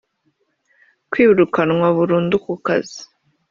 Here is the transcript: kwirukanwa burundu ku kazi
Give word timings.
kwirukanwa 1.11 1.87
burundu 1.97 2.35
ku 2.45 2.53
kazi 2.65 3.01